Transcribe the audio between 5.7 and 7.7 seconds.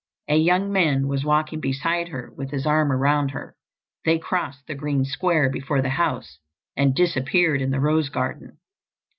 the house and disappeared in